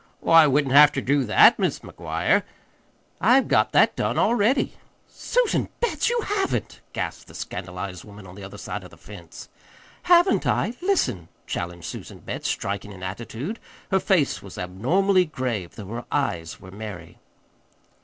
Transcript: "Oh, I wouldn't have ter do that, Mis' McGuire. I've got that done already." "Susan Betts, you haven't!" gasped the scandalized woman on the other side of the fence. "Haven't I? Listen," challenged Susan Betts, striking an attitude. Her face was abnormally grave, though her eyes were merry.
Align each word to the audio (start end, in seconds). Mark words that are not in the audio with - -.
"Oh, 0.23 0.31
I 0.31 0.47
wouldn't 0.47 0.73
have 0.73 0.91
ter 0.91 0.99
do 1.01 1.23
that, 1.25 1.59
Mis' 1.59 1.81
McGuire. 1.81 2.41
I've 3.19 3.47
got 3.47 3.71
that 3.73 3.95
done 3.95 4.17
already." 4.17 4.73
"Susan 5.07 5.69
Betts, 5.79 6.09
you 6.09 6.19
haven't!" 6.21 6.81
gasped 6.91 7.27
the 7.27 7.35
scandalized 7.35 8.03
woman 8.03 8.25
on 8.25 8.33
the 8.33 8.43
other 8.43 8.57
side 8.57 8.83
of 8.83 8.89
the 8.89 8.97
fence. 8.97 9.47
"Haven't 10.01 10.47
I? 10.47 10.73
Listen," 10.81 11.27
challenged 11.45 11.85
Susan 11.85 12.17
Betts, 12.17 12.49
striking 12.49 12.91
an 12.93 13.03
attitude. 13.03 13.59
Her 13.91 13.99
face 13.99 14.41
was 14.41 14.57
abnormally 14.57 15.25
grave, 15.25 15.75
though 15.75 15.89
her 15.89 16.05
eyes 16.11 16.59
were 16.59 16.71
merry. 16.71 17.19